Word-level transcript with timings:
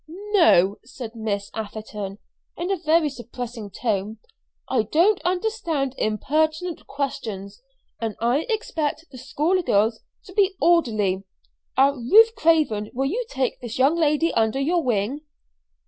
"No," 0.31 0.77
said 0.83 1.15
Miss 1.15 1.51
Atherton 1.53 2.17
in 2.57 2.71
a 2.71 2.75
very 2.77 3.07
suppressing 3.07 3.69
tone. 3.69 4.17
"I 4.67 4.81
don't 4.81 5.21
understand 5.21 5.93
impertinent 5.99 6.87
questions, 6.87 7.61
and 8.01 8.15
I 8.19 8.47
expect 8.49 9.05
the 9.11 9.19
schoolgirls 9.19 9.99
to 10.25 10.33
be 10.33 10.55
orderly. 10.59 11.23
Ah, 11.77 11.89
Ruth 11.91 12.33
Craven! 12.33 12.89
Will 12.95 13.05
you 13.11 13.23
take 13.29 13.59
this 13.59 13.77
young 13.77 13.95
lady 13.95 14.33
under 14.33 14.59
your 14.59 14.81
wing?" 14.81 15.21